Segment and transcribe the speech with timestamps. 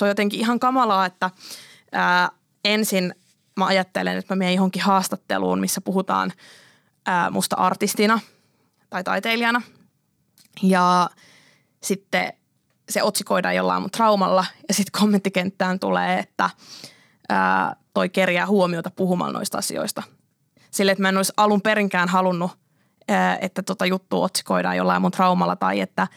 [0.00, 1.30] se on jotenkin ihan kamalaa, että
[1.92, 2.30] ää,
[2.64, 3.14] ensin
[3.56, 6.32] mä ajattelen, että mä menen johonkin haastatteluun, missä puhutaan
[7.06, 8.20] ää, musta artistina
[8.90, 9.62] tai taiteilijana.
[10.62, 11.10] Ja
[11.82, 12.32] sitten
[12.88, 16.50] se otsikoidaan jollain mun traumalla ja sitten kommenttikenttään tulee, että
[17.28, 20.02] ää, toi kerjää huomiota puhumalla noista asioista.
[20.70, 22.50] Sille, että mä en olisi alun perinkään halunnut,
[23.08, 26.08] ää, että tota juttu otsikoidaan jollain mun traumalla tai että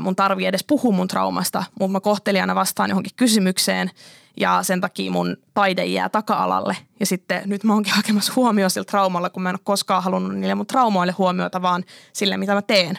[0.00, 3.90] mun tarvii edes puhua mun traumasta, mutta mä kohtelijana vastaan johonkin kysymykseen
[4.36, 6.76] ja sen takia mun taide jää taka-alalle.
[7.00, 10.34] Ja sitten nyt mä oonkin hakemassa huomioon sillä traumalla, kun mä en ole koskaan halunnut
[10.34, 12.98] niille mun traumoille huomiota, vaan sille, mitä mä teen.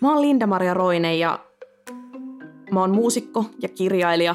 [0.00, 1.38] Mä oon Linda-Maria Roine ja
[2.70, 4.34] mä oon muusikko ja kirjailija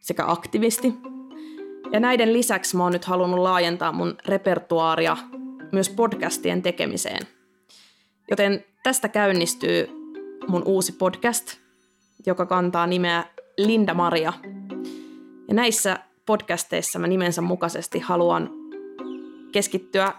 [0.00, 0.94] sekä aktivisti.
[1.92, 5.16] Ja näiden lisäksi mä oon nyt halunnut laajentaa mun repertuaaria
[5.72, 7.37] myös podcastien tekemiseen.
[8.30, 9.88] Joten tästä käynnistyy
[10.48, 11.56] mun uusi podcast,
[12.26, 13.24] joka kantaa nimeä
[13.58, 14.32] Linda Maria.
[15.48, 18.50] Ja näissä podcasteissa mä nimensä mukaisesti haluan
[19.52, 20.12] keskittyä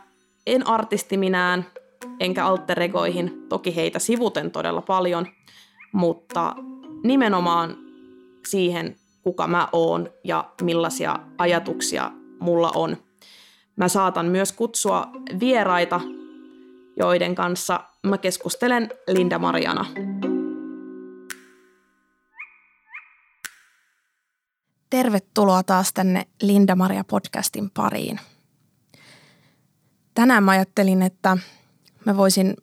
[0.47, 1.66] en artistiminään–
[2.19, 5.28] enkä alteregoihin, toki heitä sivuten todella paljon,
[5.91, 6.56] mutta
[7.03, 7.78] nimenomaan
[8.47, 12.97] siihen, kuka mä oon ja millaisia ajatuksia mulla on.
[13.75, 15.08] Mä saatan myös kutsua
[15.39, 16.02] vieraita,
[16.97, 19.86] joiden kanssa mä keskustelen Linda Mariana.
[24.89, 28.19] Tervetuloa taas tänne Linda Maria podcastin pariin.
[30.14, 31.38] Tänään mä ajattelin, että
[32.06, 32.58] mä voisin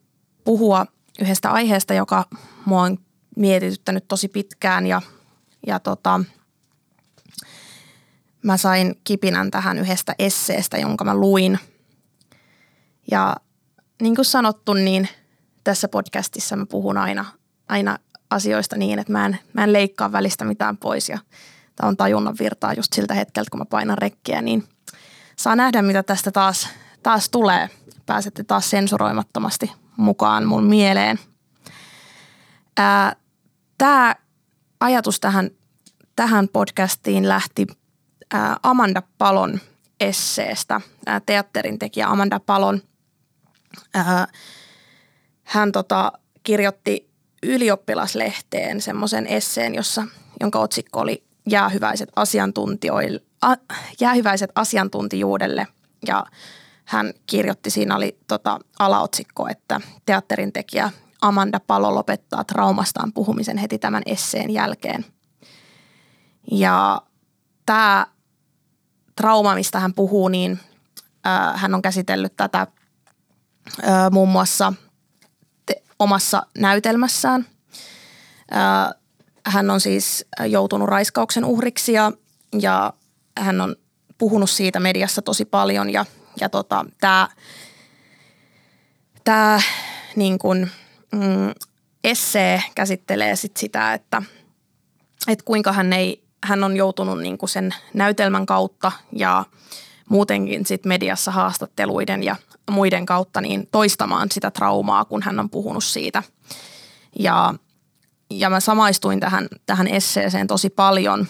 [0.44, 0.86] puhua
[1.20, 2.24] yhdestä aiheesta, joka
[2.64, 2.98] mua on
[3.36, 5.02] mietityttänyt tosi pitkään ja,
[5.66, 6.20] ja tota,
[8.42, 11.58] mä sain kipinän tähän yhdestä esseestä, jonka mä luin.
[13.10, 13.36] Ja
[14.02, 15.08] niin kuin sanottu, niin
[15.66, 17.24] tässä podcastissa mä puhun aina,
[17.68, 17.98] aina
[18.30, 21.18] asioista niin, että mä en, mä en leikkaa välistä mitään pois ja
[21.76, 24.64] tämä on tajunnan virtaa just siltä hetkeltä, kun mä painan rekkiä, niin
[25.36, 26.68] saa nähdä, mitä tästä taas,
[27.02, 27.70] taas tulee–
[28.06, 31.18] pääsette taas sensuroimattomasti mukaan mun mieleen.
[33.78, 34.14] Tämä
[34.80, 35.50] ajatus tähän,
[36.16, 37.66] tähän podcastiin lähti
[38.32, 39.60] ää, Amanda Palon
[40.00, 42.82] esseestä, ää, teatterin tekijä Amanda Palon.
[43.94, 44.26] Ää,
[45.46, 46.12] hän tota,
[46.42, 47.10] kirjoitti
[47.42, 50.04] ylioppilaslehteen semmoisen esseen, jossa,
[50.40, 53.54] jonka otsikko oli jäähyväiset, asiantuntijoille, a,
[54.00, 55.66] jäähyväiset asiantuntijuudelle.
[56.06, 56.26] Ja
[56.84, 60.90] hän kirjoitti, siinä oli tota, alaotsikko, että teatterin tekijä
[61.22, 65.04] Amanda Palo lopettaa traumastaan puhumisen heti tämän esseen jälkeen.
[66.52, 67.02] Ja
[67.66, 68.06] tämä
[69.16, 70.60] trauma, mistä hän puhuu, niin
[71.26, 74.72] äh, hän on käsitellyt tätä äh, muun muassa
[75.98, 77.46] omassa näytelmässään.
[79.46, 82.12] Hän on siis joutunut raiskauksen uhriksi ja,
[82.60, 82.92] ja
[83.38, 83.76] hän on
[84.18, 86.04] puhunut siitä mediassa tosi paljon ja
[86.40, 87.28] ja tota, tämä
[89.24, 89.60] tää,
[90.16, 90.38] niin
[91.12, 91.50] mm,
[92.04, 94.22] essee käsittelee sit sitä, että
[95.28, 99.44] et kuinka hän, ei, hän on joutunut niin sen näytelmän kautta ja
[100.10, 102.36] muutenkin sit mediassa haastatteluiden ja
[102.70, 106.22] muiden kautta niin toistamaan sitä traumaa, kun hän on puhunut siitä.
[107.18, 107.54] Ja,
[108.30, 111.26] ja mä samaistuin tähän, tähän esseeseen tosi paljon,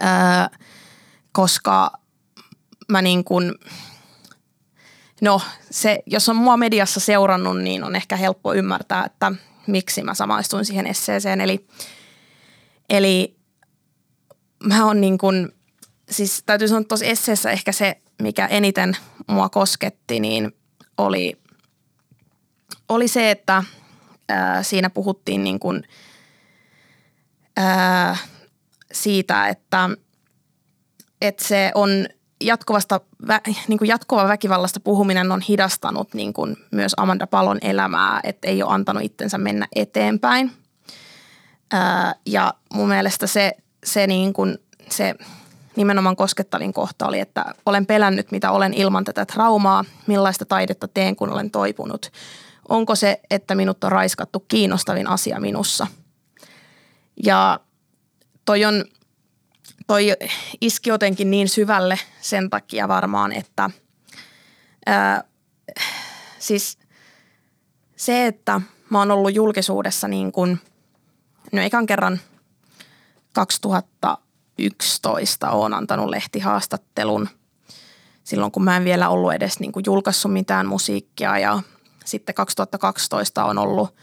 [0.00, 0.50] ää,
[1.32, 1.92] koska
[2.88, 3.54] mä niin kuin,
[5.20, 9.32] no se, jos on mua mediassa seurannut, niin on ehkä helppo ymmärtää, että
[9.66, 11.40] miksi mä samaistuin siihen esseeseen.
[11.40, 11.66] Eli,
[12.90, 13.36] eli
[14.64, 15.48] mä oon niin kuin,
[16.10, 18.96] siis täytyy sanoa, tuossa esseessä ehkä se, mikä eniten
[19.30, 20.52] mua kosketti, niin
[20.98, 21.38] oli,
[22.88, 23.64] oli se, että
[24.28, 25.82] ää, siinä puhuttiin niin kuin,
[27.56, 28.16] ää,
[28.92, 29.90] siitä, että,
[31.20, 31.90] että se on–
[32.40, 33.00] jatkuvasta,
[33.68, 38.62] niin kuin jatkuva väkivallasta puhuminen on hidastanut niin kuin myös Amanda Palon elämää, että ei
[38.62, 40.52] ole antanut itsensä mennä eteenpäin.
[41.72, 43.52] Ää, ja mun mielestä se,
[43.84, 45.14] se, niin kuin, se
[45.76, 51.16] nimenomaan koskettavin kohta oli, että olen pelännyt, mitä olen ilman tätä traumaa, millaista taidetta teen,
[51.16, 52.12] kun olen toipunut.
[52.68, 55.86] Onko se, että minut on raiskattu kiinnostavin asia minussa?
[57.24, 57.60] Ja
[58.44, 58.84] toi on–
[59.90, 60.16] toi
[60.60, 63.70] iski jotenkin niin syvälle sen takia varmaan, että
[64.86, 65.24] ää,
[66.38, 66.78] siis
[67.96, 70.60] se, että mä oon ollut julkisuudessa niin kuin,
[71.52, 72.20] no ekan kerran
[74.68, 77.28] 2011 oon antanut lehtihaastattelun.
[78.24, 81.62] Silloin, kun mä en vielä ollut edes niin kuin julkaissut mitään musiikkia ja
[82.04, 83.94] sitten 2012 on ollut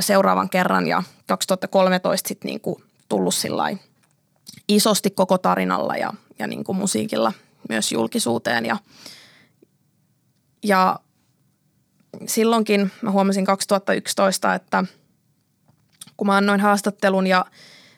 [0.00, 3.34] seuraavan kerran ja 2013 sitten niin kuin tullut
[4.68, 7.32] isosti koko tarinalla ja, ja niin kuin musiikilla
[7.68, 8.66] myös julkisuuteen.
[8.66, 8.76] Ja,
[10.62, 10.98] ja
[12.26, 14.84] silloinkin mä huomasin 2011, että
[16.16, 17.46] kun mä annoin haastattelun ja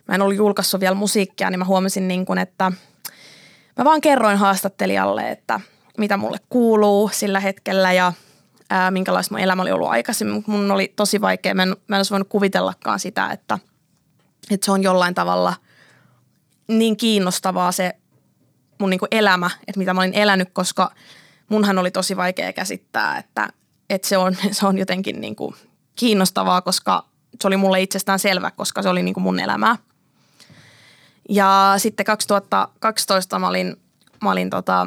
[0.09, 2.73] mä en ollut julkaissut vielä musiikkia, niin mä huomasin niin kuin, että
[3.79, 5.61] mä vaan kerroin haastattelijalle, että
[5.99, 8.13] mitä mulle kuuluu sillä hetkellä ja
[8.71, 10.45] ää, minkälaista mun elämä oli ollut aikaisemmin.
[10.47, 13.59] Mun oli tosi vaikea, mä en, mä en olisi voinut kuvitellakaan sitä, että,
[14.51, 15.55] että se on jollain tavalla
[16.69, 17.93] niin kiinnostavaa se
[18.79, 20.91] mun niin kuin elämä, että mitä mä olin elänyt, koska
[21.49, 23.49] munhan oli tosi vaikea käsittää, että,
[23.91, 25.55] että se, on, se on jotenkin niin kuin
[25.97, 27.05] kiinnostavaa, koska
[27.41, 29.77] se oli mulle itsestään selvä, koska se oli niin kuin mun elämää.
[31.29, 33.77] Ja sitten 2012 mä olin,
[34.23, 34.87] mä olin tota,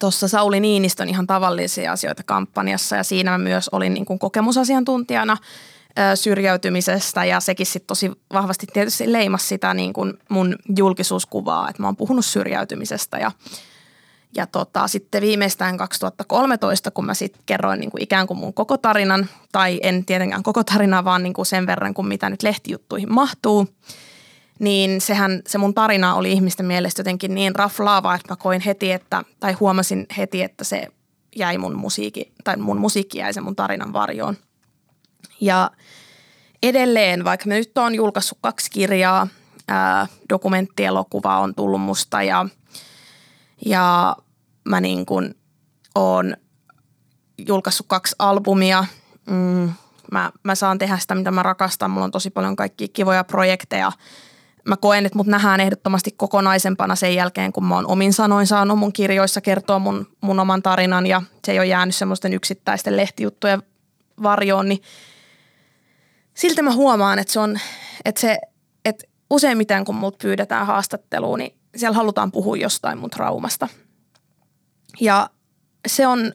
[0.00, 5.36] tuossa Sauli Niinistön ihan tavallisia asioita kampanjassa ja siinä mä myös olin niin kuin kokemusasiantuntijana
[6.14, 11.88] syrjäytymisestä ja sekin sitten tosi vahvasti tietysti leimas sitä niin kuin mun julkisuuskuvaa, että mä
[11.88, 13.30] oon puhunut syrjäytymisestä ja
[14.36, 18.78] ja tota, sitten viimeistään 2013, kun mä sitten kerroin niin kuin ikään kuin mun koko
[18.78, 23.12] tarinan, tai en tietenkään koko tarinaa, vaan niin kuin sen verran kuin mitä nyt lehtijuttuihin
[23.12, 23.68] mahtuu,
[24.58, 28.92] niin sehän se mun tarina oli ihmisten mielestä jotenkin niin raflaava, että mä koin heti,
[28.92, 30.88] että, tai huomasin heti, että se
[31.36, 34.36] jäi mun musiikki, tai mun musiikki jäi sen mun tarinan varjoon.
[35.40, 35.70] Ja
[36.62, 39.28] edelleen, vaikka mä nyt oon julkaissut kaksi kirjaa,
[39.68, 42.46] ää, dokumenttielokuva on tullut musta ja,
[43.66, 44.16] ja
[44.64, 45.34] mä niin kuin
[45.94, 46.36] oon
[47.38, 48.84] julkaissut kaksi albumia.
[49.26, 49.72] Mm,
[50.12, 51.90] mä, mä saan tehdä sitä, mitä mä rakastan.
[51.90, 53.92] Mulla on tosi paljon kaikkia kivoja projekteja–
[54.68, 58.78] mä koen, että mut nähdään ehdottomasti kokonaisempana sen jälkeen, kun mä oon omin sanoin saanut
[58.78, 63.62] mun kirjoissa kertoa mun, mun oman tarinan ja se ei ole jäänyt semmoisten yksittäisten lehtijuttujen
[64.22, 64.82] varjoon, niin
[66.34, 67.58] silti mä huomaan, että se on,
[68.04, 68.38] että se,
[68.84, 73.68] että useimmiten kun mut pyydetään haastatteluun, niin siellä halutaan puhua jostain mun traumasta.
[75.00, 75.30] Ja
[75.88, 76.32] se on,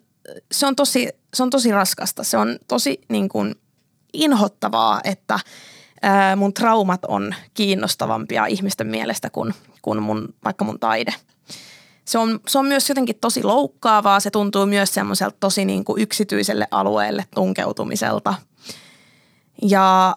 [0.51, 2.23] se on, tosi, se on tosi raskasta.
[2.23, 3.55] Se on tosi niin kuin
[4.13, 5.39] inhottavaa, että–
[6.35, 11.13] mun traumat on kiinnostavampia ihmisten mielestä kuin, kuin mun, vaikka mun taide.
[12.05, 14.19] Se on, se on myös jotenkin tosi loukkaavaa.
[14.19, 18.33] Se tuntuu myös semmoiselta tosi niin kuin yksityiselle alueelle tunkeutumiselta.
[19.61, 20.15] Ja,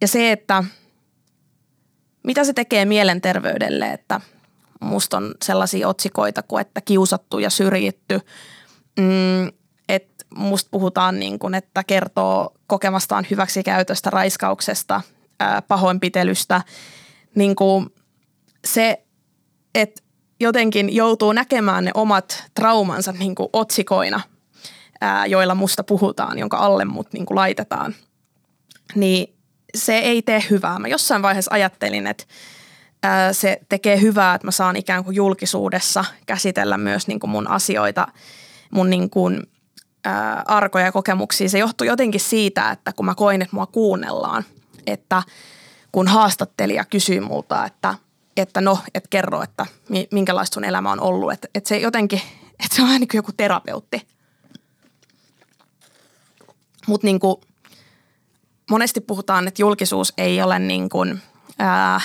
[0.00, 0.64] ja se, että
[2.22, 4.20] mitä se tekee mielenterveydelle, että
[4.80, 8.20] musta on sellaisia otsikoita kuin, että kiusattu ja syrjitty.
[8.98, 9.52] Mm,
[10.36, 15.00] musta puhutaan niin kuin, että kertoo kokemastaan hyväksikäytöstä, raiskauksesta,
[15.68, 16.62] pahoinpitelystä.
[17.34, 17.86] Niin kuin
[18.64, 19.02] se,
[19.74, 20.02] että
[20.40, 24.20] jotenkin joutuu näkemään ne omat traumansa niin kuin otsikoina,
[25.00, 27.94] ää, joilla musta puhutaan, jonka alle mut niin kuin laitetaan,
[28.94, 29.34] niin
[29.74, 30.78] se ei tee hyvää.
[30.78, 32.24] Mä jossain vaiheessa ajattelin, että
[33.32, 38.08] se tekee hyvää, että mä saan ikään kuin julkisuudessa käsitellä myös niin kuin mun asioita,
[38.70, 39.42] mun niin kuin–
[40.04, 41.48] ää, arkoja kokemuksia.
[41.48, 44.44] Se johtui jotenkin siitä, että kun mä koin, että mua kuunnellaan,
[44.86, 45.22] että
[45.92, 47.94] kun haastattelija kysyi multa, että,
[48.36, 49.66] että no, et kerro, että
[50.10, 51.32] minkälaista sun elämä on ollut.
[51.32, 52.22] Että, että se jotenkin,
[52.64, 54.06] että se on vähän niin joku terapeutti.
[56.86, 57.20] Mutta niin
[58.70, 61.20] monesti puhutaan, että julkisuus ei ole niin kuin,
[61.58, 62.00] ää,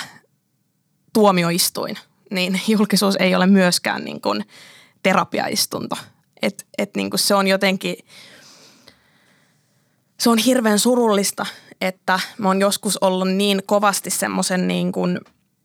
[1.12, 1.98] tuomioistuin,
[2.30, 4.44] niin julkisuus ei ole myöskään niin kuin
[5.02, 5.96] terapiaistunto–
[6.42, 7.96] että et niinku se on jotenkin,
[10.20, 11.46] se on hirveän surullista,
[11.80, 15.20] että mä oon joskus ollut niin kovasti semmoisen niin kuin,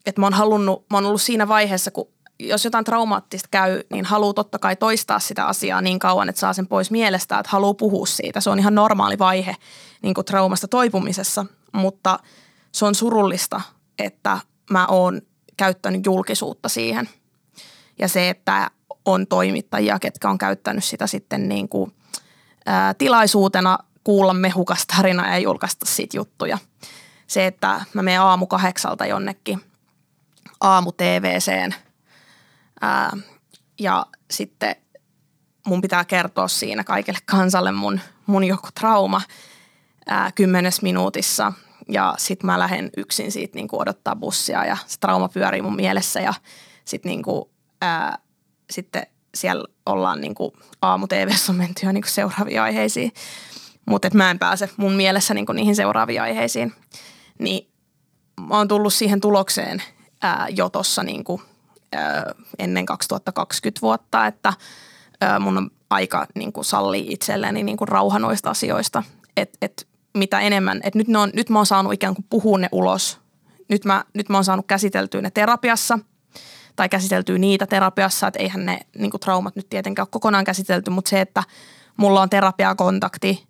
[0.06, 2.08] että mä oon halunnut, mä oon ollut siinä vaiheessa, kun
[2.40, 6.54] jos jotain traumaattista käy, niin haluaa totta kai toistaa sitä asiaa niin kauan, että saa
[6.54, 8.42] sen pois mielestä, että haluaa puhua siitä.
[8.42, 9.56] Se on ihan normaali vaihe
[10.02, 12.20] niin kuin traumasta toipumisessa, mutta
[12.72, 13.62] se on surullista,
[14.00, 15.22] että mä oon
[15.58, 17.10] käyttänyt julkisuutta siihen.
[18.00, 18.72] Ja se, että
[19.06, 21.94] on toimittajia, ketkä on käyttänyt sitä sitten niin kuin,
[22.66, 26.58] ää, tilaisuutena kuulla mehukas tarina ja julkaista siitä juttuja.
[27.28, 29.62] Se, että mä menen aamu kahdeksalta jonnekin
[30.62, 31.76] aamu TVCen
[32.82, 33.18] ää,
[33.80, 34.76] ja sitten
[35.68, 39.22] mun pitää kertoa siinä kaikille kansalle mun, mun joku trauma
[40.08, 41.54] ää, kymmenes minuutissa
[41.90, 46.20] ja sitten mä lähden yksin siitä niin odottaa bussia ja se trauma pyörii mun mielessä
[46.20, 46.34] ja
[46.86, 47.50] sitten niin kuin,
[48.72, 50.52] sitten siellä ollaan niin kuin
[50.82, 53.12] aamu TVssä on menty jo niin kuin seuraaviin aiheisiin,
[53.86, 56.74] mutta mä en pääse mun mielessä niin kuin niihin seuraaviin aiheisiin.
[57.40, 57.72] Niin
[58.48, 59.84] mä oon tullut siihen tulokseen
[60.22, 61.24] ää, jo tuossa niin
[62.60, 64.54] ennen 2020 vuotta, että
[65.22, 69.04] ää, mun on aika niin kuin sallii itselleni niin kuin rauha noista asioista.
[69.38, 69.88] Että et
[70.18, 73.20] mitä enemmän, että nyt, ne on, nyt mä oon saanut ikään kuin puhua ne ulos.
[73.70, 76.00] Nyt mä, nyt mä oon saanut käsiteltyä ne terapiassa
[76.82, 80.92] tai käsiteltyä niitä terapiassa, että eihän ne niin kuin traumat nyt tietenkään ole kokonaan käsitelty,
[80.92, 81.44] mutta se, että
[81.98, 83.48] mulla on terapiakontakti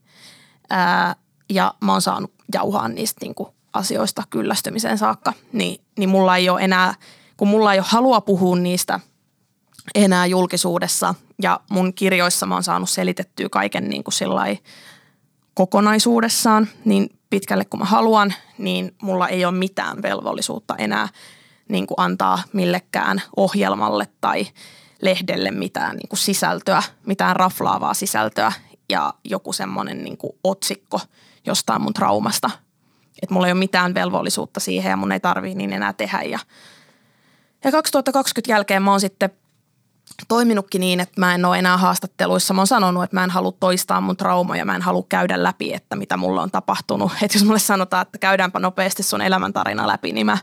[0.69, 1.15] ää,
[1.49, 6.49] ja mä oon saanut jauhaa niistä niin kuin asioista kyllästymiseen saakka, niin, niin mulla ei
[6.49, 6.93] ole enää,
[7.37, 8.99] kun mulla ei ole halua puhua niistä
[9.95, 14.59] enää julkisuudessa ja mun kirjoissa mä oon saanut selitettyä kaiken niin kuin
[15.53, 21.07] kokonaisuudessaan niin pitkälle kuin mä haluan, niin mulla ei ole mitään velvollisuutta enää
[21.71, 24.47] niin kuin antaa millekään ohjelmalle tai
[25.01, 28.51] lehdelle mitään niin kuin sisältöä, mitään raflaavaa sisältöä
[28.89, 30.99] ja joku semmoinen niin kuin otsikko
[31.45, 32.51] jostain mun traumasta.
[33.21, 36.21] Että mulla ei ole mitään velvollisuutta siihen ja mun ei tarvii niin enää tehdä.
[36.21, 36.39] Ja,
[37.63, 39.29] ja 2020 jälkeen mä oon sitten
[40.27, 42.53] toiminutkin niin, että mä en ole enää haastatteluissa.
[42.53, 45.73] Mä oon sanonut, että mä en halua toistaa mun traumoja, mä en halua käydä läpi,
[45.73, 47.11] että mitä mulle on tapahtunut.
[47.21, 50.37] Että jos mulle sanotaan, että käydäänpä nopeasti sun elämäntarina läpi, niin mä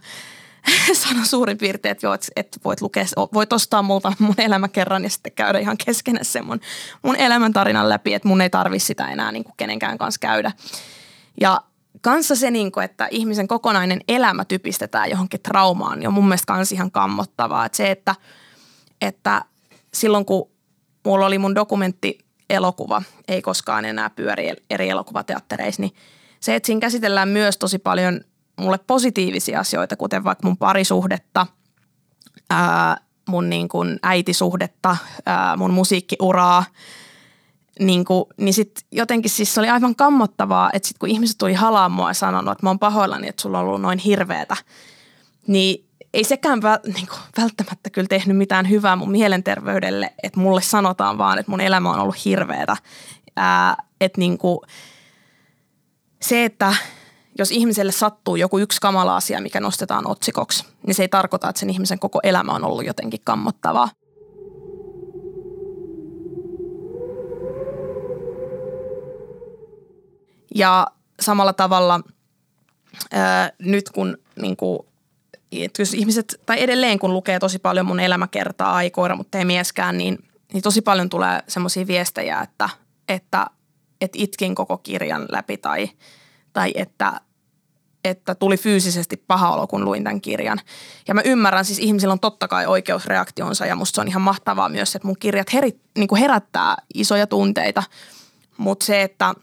[0.93, 5.33] sanon suurin piirtein, että, joo, että, voit, lukea, voit ostaa multa mun elämäkerran ja sitten
[5.33, 6.61] käydä ihan keskenä sen mun,
[7.03, 10.53] mun elämäntarinan läpi, että mun ei tarvi sitä enää niin kuin kenenkään kanssa käydä.
[11.41, 11.61] Ja
[12.01, 16.47] kanssa se, niin kuin, että ihmisen kokonainen elämä typistetään johonkin traumaan, niin on mun mielestä
[16.47, 17.67] kans ihan kammottavaa.
[17.67, 18.15] Että se, että,
[19.01, 19.45] että
[19.95, 20.51] silloin kun
[21.05, 22.19] mulla oli mun dokumentti
[22.51, 25.95] elokuva, ei koskaan enää pyöri eri elokuvateattereissa, niin
[26.41, 28.21] se, että siinä käsitellään myös tosi paljon
[28.59, 31.47] mulle positiivisia asioita, kuten vaikka mun parisuhdetta,
[32.51, 32.97] ää,
[33.29, 34.97] mun niin kuin äitisuhdetta,
[35.27, 36.65] ää, mun musiikkiuraa,
[37.81, 41.55] niin, kuin, niin sitten jotenkin siis se oli aivan kammottavaa, että sitten kun ihmiset tuli
[41.55, 44.57] halaa mua ja sanonut, että mä oon pahoillani, että sulla on ollut noin hirveetä,
[45.47, 50.63] niin ei sekään väl, niin kuin, välttämättä kyllä tehnyt mitään hyvää mun mielenterveydelle, että mulle
[50.63, 52.77] sanotaan vaan, että mun elämä on ollut hirveetä.
[53.37, 54.59] Ää, että niin kuin,
[56.23, 56.75] se, että
[57.39, 61.61] jos ihmiselle sattuu joku yksi kamala asia, mikä nostetaan otsikoksi, niin se ei tarkoita, että
[61.61, 63.91] sen ihmisen koko elämä on ollut jotenkin kammottavaa.
[70.55, 70.87] Ja
[71.21, 72.01] samalla tavalla
[73.13, 74.79] ää, nyt kun niin kuin,
[75.79, 79.99] jos ihmiset, tai edelleen kun lukee tosi paljon mun elämäkertaa, ei koira, mutta ei mieskään,
[79.99, 80.19] niin,
[80.53, 82.69] niin tosi paljon tulee semmoisia viestejä, että,
[83.09, 83.47] että,
[84.01, 85.91] että itkin koko kirjan läpi tai,
[86.53, 87.21] tai että,
[88.05, 90.61] että tuli fyysisesti paha olo, kun luin tämän kirjan.
[91.09, 94.69] Ja mä ymmärrän, siis ihmisillä on totta kai oikeusreaktionsa ja musta se on ihan mahtavaa
[94.69, 97.83] myös, että mun kirjat heri, niin kuin herättää isoja tunteita.
[98.59, 99.35] Mutta se, että–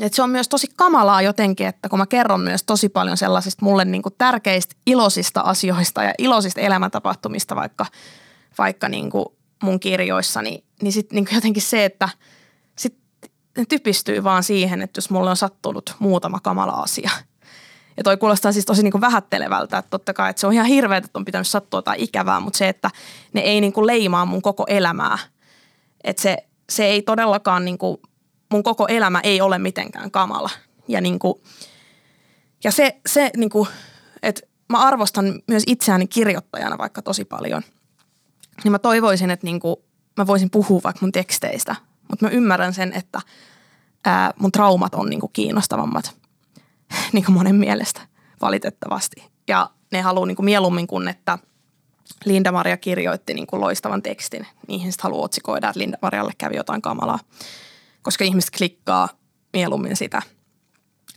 [0.00, 3.64] et se on myös tosi kamalaa jotenkin, että kun mä kerron myös tosi paljon sellaisista
[3.64, 7.86] mulle niin kuin tärkeistä iloisista asioista ja iloisista elämäntapahtumista vaikka,
[8.58, 9.26] vaikka niin kuin
[9.62, 12.08] mun kirjoissa, niin, niin sitten niin jotenkin se, että
[12.78, 12.96] sit
[13.56, 17.10] ne typistyy vaan siihen, että jos mulle on sattunut muutama kamala asia.
[17.98, 20.66] Ja toi kuulostaa siis tosi niin kuin vähättelevältä, että totta kai että se on ihan
[20.66, 22.90] hirveä, että on pitänyt sattua tai ikävää, mutta se, että
[23.32, 25.18] ne ei niin kuin leimaa mun koko elämää.
[26.04, 26.36] Että se,
[26.70, 27.96] se ei todellakaan niin kuin
[28.52, 30.50] mun koko elämä ei ole mitenkään kamala.
[30.88, 31.34] Ja, niin kuin,
[32.64, 33.68] ja se, se niin kuin,
[34.22, 37.62] että mä arvostan myös itseäni kirjoittajana vaikka tosi paljon.
[38.64, 39.76] Niin mä toivoisin, että niin kuin,
[40.16, 41.76] mä voisin puhua vaikka mun teksteistä,
[42.08, 43.20] mutta mä ymmärrän sen, että
[44.04, 46.18] ää, mun traumat on niin kuin kiinnostavammat
[47.12, 48.00] niin kuin monen mielestä
[48.40, 49.24] valitettavasti.
[49.48, 51.38] Ja ne haluaa niin kuin mieluummin kuin, että
[52.24, 54.46] Linda-Maria kirjoitti niin kuin loistavan tekstin.
[54.68, 57.18] Niihin sitten haluaa otsikoida, että Linda-Marialle kävi jotain kamalaa
[58.08, 59.08] koska ihmiset klikkaa
[59.52, 60.22] mieluummin sitä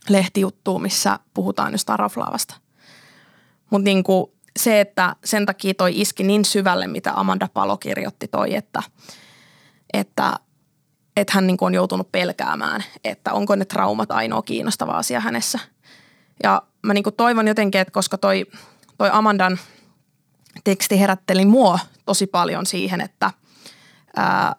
[0.08, 2.54] lehtijuttua, missä puhutaan jostain raflaavasta.
[3.70, 8.54] Mutta niinku se, että sen takia toi iski niin syvälle, mitä Amanda Palo kirjoitti toi,
[8.54, 8.82] että,
[9.92, 10.36] että,
[11.16, 15.58] että hän niinku on joutunut pelkäämään, että onko ne traumat ainoa kiinnostava asia hänessä.
[16.42, 18.46] Ja mä niinku toivon jotenkin, että koska toi,
[18.98, 19.58] toi Amandan
[20.64, 23.30] teksti herätteli mua tosi paljon siihen, että
[24.16, 24.54] ää,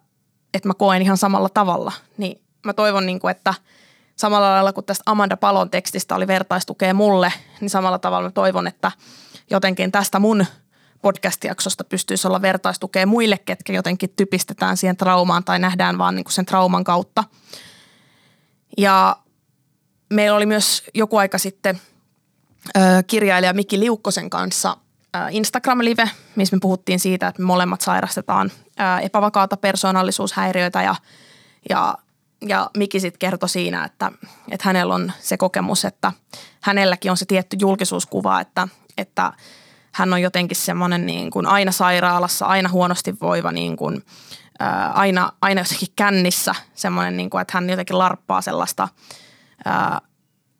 [0.53, 3.53] että mä koen ihan samalla tavalla, niin mä toivon, niin kuin, että
[4.15, 8.67] samalla lailla kuin tästä Amanda Palon tekstistä oli vertaistukea mulle, niin samalla tavalla mä toivon,
[8.67, 8.91] että
[9.49, 10.45] jotenkin tästä mun
[11.03, 16.33] podcast-jaksosta pystyisi olla vertaistukea muille, ketkä jotenkin typistetään siihen traumaan tai nähdään vaan niin kuin
[16.33, 17.23] sen trauman kautta.
[18.77, 19.17] Ja
[20.09, 21.81] meillä oli myös joku aika sitten
[23.07, 24.77] kirjailija Mikki Liukkosen kanssa
[25.31, 28.51] Instagram-live, missä me puhuttiin siitä, että me molemmat sairastetaan
[29.01, 30.95] epävakaata persoonallisuushäiriöitä ja,
[31.69, 31.97] ja,
[32.47, 34.11] ja Miki sitten kertoi siinä, että,
[34.51, 36.11] että hänellä on se kokemus, että
[36.61, 38.67] hänelläkin on se tietty julkisuuskuva, että,
[38.97, 39.33] että
[39.93, 44.03] hän on jotenkin semmoinen niin kuin aina sairaalassa, aina huonosti voiva, niin kuin,
[44.59, 48.87] ää, aina, aina jossakin kännissä semmoinen, niin kuin, että hän jotenkin larppaa sellaista
[49.65, 50.01] ää,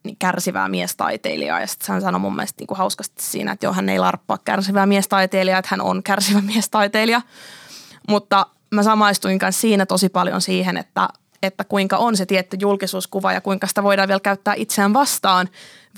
[0.03, 1.59] niin kärsivää miestaiteilijaa.
[1.59, 4.37] Ja sitten hän sanoi mun mielestä niin kuin hauskasti siinä, että joo, hän ei larppaa
[4.45, 7.21] kärsivää miestaiteilijaa, että hän on kärsivä miestaiteilija.
[8.09, 11.09] Mutta mä samaistuin kanssa siinä tosi paljon siihen, että,
[11.43, 15.49] että kuinka on se tietty julkisuuskuva ja kuinka sitä voidaan vielä käyttää itseään vastaan,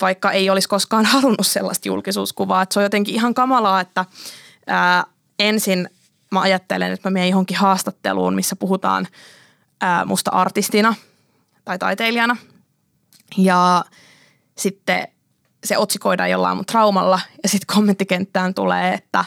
[0.01, 2.61] vaikka ei olisi koskaan halunnut sellaista julkisuuskuvaa.
[2.61, 4.05] Että se on jotenkin ihan kamalaa, että
[4.67, 5.03] ää,
[5.39, 5.89] ensin
[6.31, 9.07] mä ajattelen, että mä menen johonkin haastatteluun, missä puhutaan
[9.81, 10.95] ää, musta artistina
[11.65, 12.37] tai taiteilijana.
[13.37, 13.85] Ja
[14.57, 15.07] sitten
[15.63, 19.25] se otsikoidaan jollain mun traumalla ja sitten kommenttikenttään tulee, että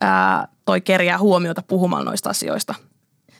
[0.00, 2.74] ää, toi kerjää huomiota puhumaan noista asioista.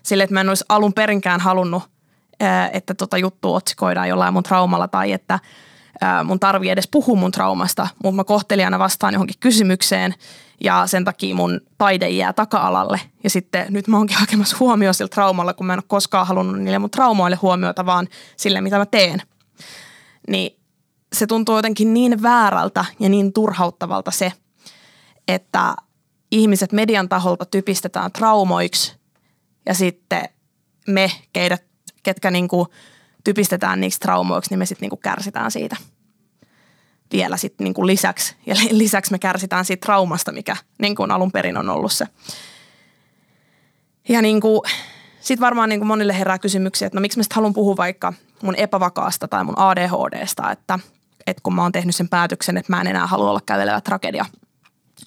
[0.02, 1.82] Sille, että mä en olisi alun perinkään halunnut,
[2.40, 5.38] ää, että tota juttu otsikoidaan jollain mun traumalla tai että
[6.24, 10.14] mun tarvii edes puhua mun traumasta, mutta mä kohtelijana vastaan johonkin kysymykseen
[10.64, 13.00] ja sen takia mun taide jää taka-alalle.
[13.24, 16.60] Ja sitten nyt mä oonkin hakemassa huomioon sillä traumalla, kun mä en ole koskaan halunnut
[16.60, 19.22] niille mun traumoille huomiota, vaan sille, mitä mä teen.
[20.28, 20.58] Niin
[21.12, 24.32] se tuntuu jotenkin niin väärältä ja niin turhauttavalta se,
[25.28, 25.76] että
[26.30, 28.96] ihmiset median taholta typistetään traumoiksi
[29.66, 30.28] ja sitten
[30.88, 31.64] me, keidät,
[32.02, 32.68] ketkä niinku
[33.24, 35.76] typistetään niiksi traumoiksi, niin me sitten niinku kärsitään siitä
[37.12, 38.36] vielä sitten niinku lisäksi.
[38.46, 42.06] Ja lisäksi me kärsitään siitä traumasta, mikä niinku alun perin on ollut se.
[44.08, 44.62] Ja niinku,
[45.20, 48.12] sitten varmaan niinku monille herää kysymyksiä, että no miksi mä sitten haluan puhua vaikka
[48.42, 50.78] mun epävakaasta tai mun ADHDsta, että,
[51.26, 54.24] että kun mä oon tehnyt sen päätöksen, että mä en enää halua olla kävelevä tragedia.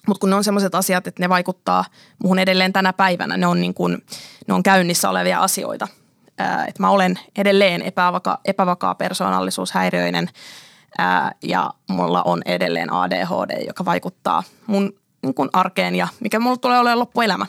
[0.06, 1.84] Mutta kun ne on sellaiset asiat, että ne vaikuttaa
[2.22, 4.02] muhun edelleen tänä päivänä, ne on, niin kun,
[4.48, 5.88] ne on käynnissä olevia asioita.
[6.68, 10.30] Että mä olen edelleen epävaka, epävakaa persoonallisuushäiriöinen–
[11.42, 16.78] ja mulla on edelleen ADHD, joka vaikuttaa mun niin kuin arkeen ja mikä mulla tulee
[16.78, 17.46] olemaan loppuelämä.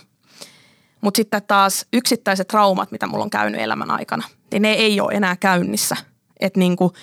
[1.02, 5.14] Mutta sitten taas yksittäiset traumat, mitä mulla on käynyt elämän aikana, niin ne ei ole
[5.14, 5.96] enää käynnissä.
[6.40, 6.94] Että niin kuin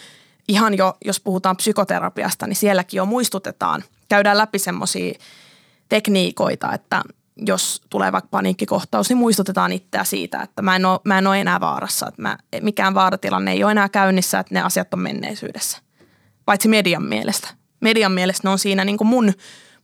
[0.49, 5.15] ihan jo, jos puhutaan psykoterapiasta, niin sielläkin jo muistutetaan, käydään läpi semmoisia
[5.89, 7.03] tekniikoita, että
[7.37, 11.41] jos tulee vaikka paniikkikohtaus, niin muistutetaan itseä siitä, että mä en ole, mä en ole
[11.41, 12.07] enää vaarassa.
[12.09, 15.79] Että mä, mikään vaaratilanne ei ole enää käynnissä, että ne asiat on menneisyydessä
[16.45, 17.49] paitsi median mielestä.
[17.81, 19.33] Median mielestä ne on siinä niin kuin mun,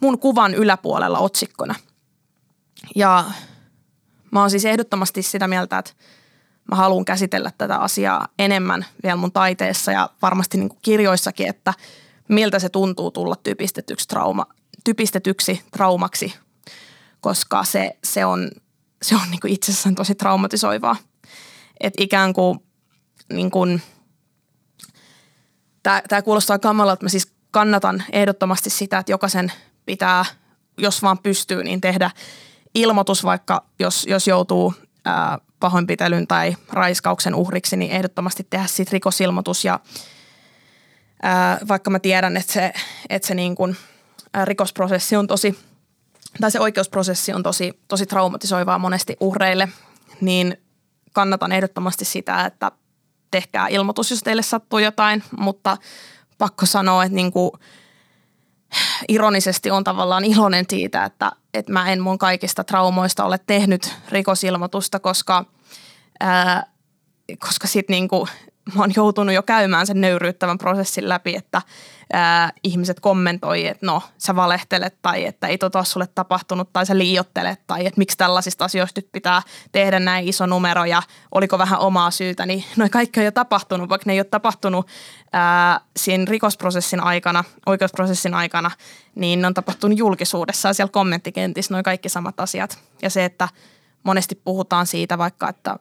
[0.00, 1.74] mun kuvan yläpuolella otsikkona.
[2.96, 3.24] Ja
[4.30, 5.92] mä oon siis ehdottomasti sitä mieltä, että
[6.70, 11.74] mä haluan käsitellä tätä asiaa enemmän vielä mun taiteessa ja varmasti niin kuin kirjoissakin, että
[12.28, 14.46] miltä se tuntuu tulla typistetyksi, trauma,
[14.84, 16.34] typistetyksi traumaksi,
[17.20, 18.50] koska se, se on,
[19.02, 20.96] se on niin kuin itsessään tosi traumatisoivaa.
[21.80, 22.58] Että ikään kuin,
[23.32, 23.82] niin kuin–
[25.82, 27.02] tämä kuulostaa kamalalta.
[27.02, 29.52] Mä siis kannatan ehdottomasti sitä, että jokaisen
[29.86, 30.24] pitää,
[30.78, 32.10] jos vaan pystyy, niin tehdä
[32.74, 39.64] ilmoitus, vaikka jos, jos joutuu ää, pahoinpitelyn tai raiskauksen uhriksi, niin ehdottomasti tehdä siitä rikosilmoitus.
[39.64, 39.80] Ja
[41.22, 42.72] ää, vaikka mä tiedän, että se,
[43.08, 43.76] että se niin kuin,
[44.34, 45.58] ää, rikosprosessi on tosi,
[46.40, 49.68] tai se oikeusprosessi on tosi, tosi traumatisoivaa monesti uhreille,
[50.20, 50.56] niin
[51.12, 52.72] kannatan ehdottomasti sitä, että
[53.30, 55.76] tehkää ilmoitus, jos teille sattuu jotain, mutta
[56.38, 57.50] pakko sanoa, että niin kuin
[59.08, 65.00] ironisesti on tavallaan iloinen siitä, että, että mä en mun kaikista traumoista ole tehnyt rikosilmoitusta,
[65.00, 65.44] koska,
[66.20, 66.66] ää,
[67.38, 68.28] koska sit niin kuin
[68.74, 71.62] mä oon joutunut jo käymään sen nöyryyttävän prosessin läpi, että
[72.12, 76.98] ää, ihmiset kommentoi, että no sä valehtelet tai että ei tota sulle tapahtunut tai sä
[76.98, 81.02] liiottelet tai että miksi tällaisista asioista nyt pitää tehdä näin iso numero ja
[81.34, 84.86] oliko vähän omaa syytä, niin noin kaikki on jo tapahtunut, vaikka ne ei ole tapahtunut
[85.32, 88.70] ää, siinä rikosprosessin aikana, oikeusprosessin aikana,
[89.14, 92.78] niin ne on tapahtunut julkisuudessa ja siellä kommenttikentissä noin kaikki samat asiat.
[93.02, 93.48] Ja se, että
[94.02, 95.76] monesti puhutaan siitä vaikka, että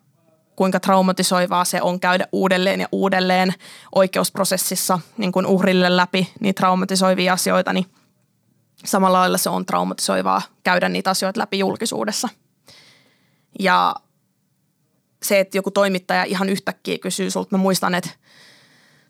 [0.59, 3.53] kuinka traumatisoivaa se on käydä uudelleen ja uudelleen
[3.95, 7.85] oikeusprosessissa niin kuin uhrille läpi niitä traumatisoivia asioita, niin
[8.85, 12.29] samalla lailla se on traumatisoivaa käydä niitä asioita läpi julkisuudessa.
[13.59, 13.95] Ja
[15.23, 18.09] se, että joku toimittaja ihan yhtäkkiä kysyy sulta, mä muistan, että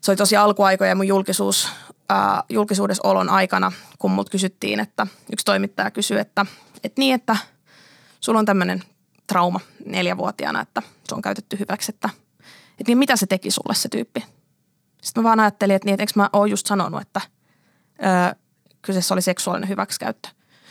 [0.00, 1.68] se oli tosi alkuaikoja mun julkisuus,
[2.08, 6.46] ää, julkisuudessa olon aikana, kun mut kysyttiin, että yksi toimittaja kysyi, että,
[6.84, 7.36] että niin, että
[8.20, 8.82] sulla on tämmöinen
[9.30, 12.10] trauma neljävuotiaana, että se on käytetty hyväksi, että,
[12.70, 14.24] että niin mitä se teki sulle se tyyppi.
[15.02, 17.20] Sitten mä vaan ajattelin, että, niin, että eikö mä oon just sanonut, että
[18.04, 18.34] öö,
[18.82, 20.28] kyseessä oli seksuaalinen hyväksikäyttö.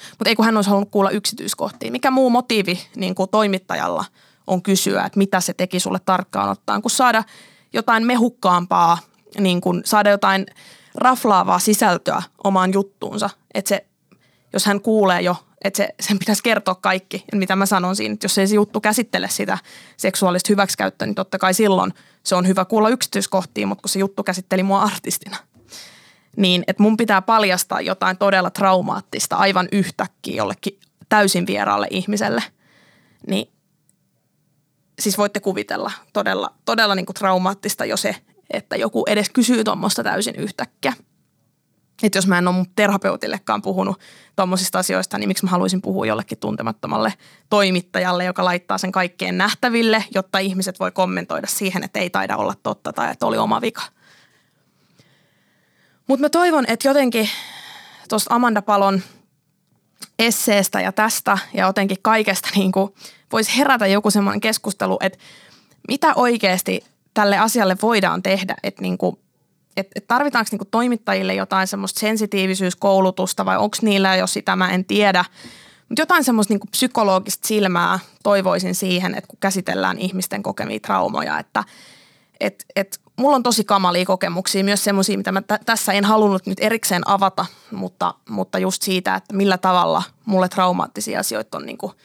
[0.09, 1.91] Mutta ei kun hän olisi halunnut kuulla yksityiskohtia.
[1.91, 4.05] Mikä muu motiivi niin kuin toimittajalla
[4.47, 7.23] on kysyä, että mitä se teki sulle tarkkaan ottaen, kun saada
[7.73, 8.97] jotain mehukkaampaa,
[9.37, 10.45] niin kuin saada jotain
[10.95, 13.29] raflaavaa sisältöä omaan juttuunsa.
[13.53, 13.85] Että se
[14.53, 18.13] jos hän kuulee jo, että se, sen pitäisi kertoa kaikki, mitä mä sanon siinä.
[18.13, 19.57] Että jos ei se juttu käsittele sitä
[19.97, 21.93] seksuaalista hyväksikäyttöä, niin totta kai silloin
[22.23, 25.37] se on hyvä kuulla yksityiskohtia, mutta kun se juttu käsitteli mua artistina,
[26.37, 32.43] niin että mun pitää paljastaa jotain todella traumaattista aivan yhtäkkiä jollekin täysin vieraalle ihmiselle,
[33.27, 33.51] niin
[34.99, 38.15] siis voitte kuvitella todella, todella niin kuin traumaattista jo se,
[38.49, 40.93] että joku edes kysyy tuommoista täysin yhtäkkiä.
[42.03, 43.99] Että jos mä en ole mun terapeutillekaan puhunut
[44.35, 47.13] tuommoisista asioista, niin miksi mä haluaisin puhua jollekin tuntemattomalle
[47.49, 52.53] toimittajalle, joka laittaa sen kaikkeen nähtäville, jotta ihmiset voi kommentoida siihen, että ei taida olla
[52.63, 53.81] totta tai että oli oma vika.
[56.07, 57.29] Mutta mä toivon, että jotenkin
[58.09, 59.01] tuosta Amanda Palon
[60.19, 62.71] esseestä ja tästä ja jotenkin kaikesta niin
[63.31, 65.19] voisi herätä joku semmoinen keskustelu, että
[65.88, 66.81] mitä oikeasti
[67.13, 69.19] tälle asialle voidaan tehdä, että niin kuin,
[69.79, 74.69] että, että tarvitaanko niin kuin toimittajille jotain semmoista sensitiivisyyskoulutusta vai onko niillä jo sitä, mä
[74.71, 75.25] en tiedä.
[75.89, 81.39] Mutta jotain semmoista niin kuin psykologista silmää toivoisin siihen, että kun käsitellään ihmisten kokemia traumoja,
[81.39, 81.63] että
[82.39, 86.45] et, et, mulla on tosi kamalia kokemuksia, myös semmoisia, mitä mä t- tässä en halunnut
[86.45, 91.77] nyt erikseen avata, mutta, mutta just siitä, että millä tavalla mulle traumaattisia asioita on niin
[91.77, 91.91] kuin–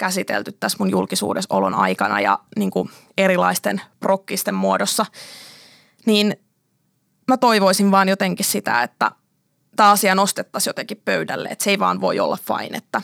[0.00, 5.06] käsitelty tässä mun julkisuudessa olon aikana ja niin kuin erilaisten prokkisten muodossa,
[6.06, 6.36] niin
[7.30, 9.10] mä toivoisin vaan jotenkin sitä, että
[9.76, 13.02] tämä asia nostettaisiin jotenkin pöydälle, että se ei vaan voi olla fine, että,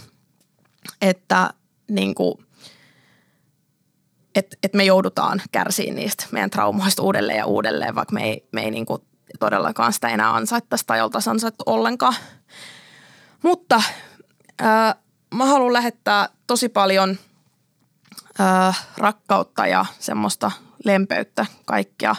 [1.01, 1.55] että
[1.91, 2.35] niin kuin,
[4.35, 8.63] että, että me joudutaan kärsiin niistä meidän traumoista uudelleen ja uudelleen, vaikka me ei, me
[8.63, 9.03] ei niin kuin
[9.41, 12.15] todellakaan sitä enää ansaittaisi tai oltaisi ansaittu ollenkaan.
[13.43, 13.83] Mutta
[14.59, 14.95] ää,
[15.35, 17.19] mä haluan lähettää tosi paljon
[18.41, 20.51] äh, rakkautta ja semmoista
[20.85, 22.17] lempeyttä kaikkia,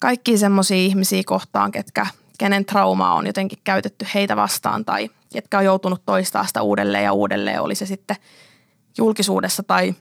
[0.00, 2.06] kaikkia semmoisia ihmisiä kohtaan, ketkä,
[2.38, 7.12] kenen traumaa on jotenkin käytetty heitä vastaan tai ketkä on joutunut toistaa sitä uudelleen ja
[7.12, 8.16] uudelleen, oli se sitten
[8.98, 9.94] julkisuudessa tai,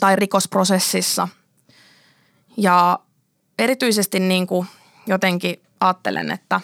[0.00, 1.28] tai rikosprosessissa.
[2.56, 2.98] Ja
[3.58, 4.66] erityisesti niin kuin
[5.06, 6.60] jotenkin ajattelen, että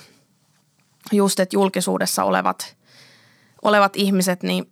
[1.12, 2.76] just, että julkisuudessa olevat,
[3.62, 4.70] olevat ihmiset, niin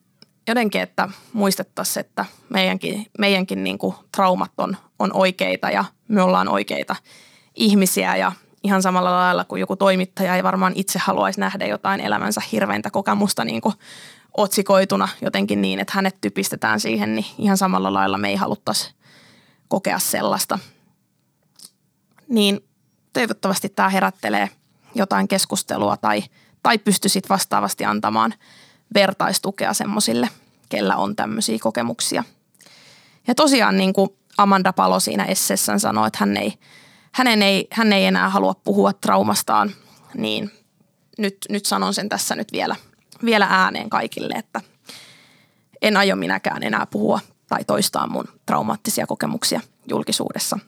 [0.49, 6.49] jotenkin, että muistettaisiin, että meidänkin, meidänkin niin kuin traumat on, on oikeita ja me ollaan
[6.49, 6.97] oikeita
[7.61, 12.43] ihmisiä ja ihan samalla lailla kuin joku toimittaja ei varmaan itse haluaisi nähdä jotain elämänsä
[12.53, 13.75] hirveintä kokemusta niin kuin
[14.37, 18.95] otsikoituna jotenkin niin, että hänet typistetään siihen, niin ihan samalla lailla me ei haluttaisi
[19.69, 20.59] kokea sellaista.
[22.29, 22.61] Niin
[23.13, 24.51] toivottavasti tämä herättelee
[24.95, 26.23] jotain keskustelua tai,
[26.63, 28.35] tai pystyisit vastaavasti antamaan–
[28.95, 30.29] vertaistukea semmoisille,
[30.69, 32.25] kellä on tämmöisiä kokemuksia.
[33.27, 36.55] Ja tosiaan niin kuin Amanda Palo siinä essessään sanoi, että hän ei,
[37.13, 39.71] hänen ei, hän ei enää halua puhua traumastaan,
[40.15, 40.51] niin
[41.19, 42.77] nyt, nyt sanon sen tässä nyt vielä,
[43.25, 44.61] vielä ääneen kaikille, että
[45.83, 50.59] en aio minäkään enää puhua tai toistaa mun traumaattisia kokemuksia julkisuudessa.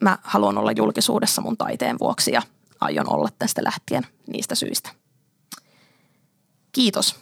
[0.00, 2.42] Mä haluan olla julkisuudessa mun taiteen vuoksi ja
[2.80, 4.90] aion olla tästä lähtien niistä syistä.
[6.72, 7.16] Kiitos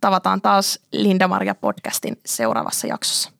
[0.00, 3.35] tavataan taas Linda Maria podcastin seuraavassa jaksossa.